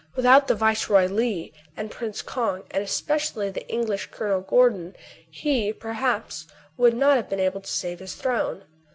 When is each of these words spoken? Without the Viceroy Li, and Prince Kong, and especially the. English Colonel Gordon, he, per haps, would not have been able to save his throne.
Without 0.15 0.47
the 0.47 0.55
Viceroy 0.55 1.05
Li, 1.05 1.53
and 1.77 1.91
Prince 1.91 2.23
Kong, 2.23 2.63
and 2.71 2.83
especially 2.83 3.51
the. 3.51 3.69
English 3.71 4.09
Colonel 4.09 4.41
Gordon, 4.41 4.95
he, 5.29 5.71
per 5.71 5.93
haps, 5.93 6.47
would 6.75 6.95
not 6.95 7.17
have 7.17 7.29
been 7.29 7.39
able 7.39 7.61
to 7.61 7.69
save 7.71 7.99
his 7.99 8.15
throne. 8.15 8.63